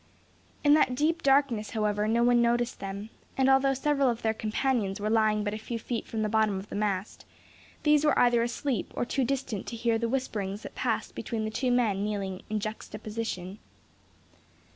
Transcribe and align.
In 0.63 0.73
that 0.73 0.95
deep 0.95 1.21
darkness, 1.21 1.69
however, 1.69 2.07
no 2.07 2.23
one 2.23 2.41
noticed 2.41 2.79
them; 2.79 3.11
and 3.37 3.47
although 3.47 3.75
several 3.75 4.09
of 4.09 4.23
their 4.23 4.33
companions 4.33 4.99
were 4.99 5.11
lying 5.11 5.43
but 5.43 5.53
a 5.53 5.59
few 5.59 5.77
feet 5.77 6.07
from 6.07 6.23
the 6.23 6.27
bottom 6.27 6.57
of 6.57 6.69
the 6.69 6.75
mast, 6.75 7.23
these 7.83 8.03
were 8.03 8.17
either 8.17 8.41
asleep 8.41 8.91
or 8.95 9.05
too 9.05 9.23
distant 9.23 9.67
to 9.67 9.75
hear 9.75 9.99
the 9.99 10.09
whisperings 10.09 10.63
that 10.63 10.73
passed 10.73 11.13
between 11.13 11.45
the 11.45 11.51
two 11.51 11.69
men 11.69 12.03
kneeling 12.03 12.41
in 12.49 12.59
juxtaposition. 12.59 13.59